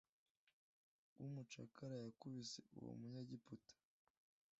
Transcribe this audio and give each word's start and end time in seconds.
w 1.19 1.21
umucakara 1.27 1.95
yakubise 2.05 2.59
uwo 2.77 2.91
munyegiputa 2.99 3.75